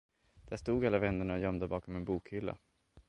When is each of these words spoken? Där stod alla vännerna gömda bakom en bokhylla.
Där 0.49 0.57
stod 0.57 0.85
alla 0.85 0.99
vännerna 0.99 1.39
gömda 1.39 1.67
bakom 1.67 1.95
en 1.95 2.05
bokhylla. 2.05 2.57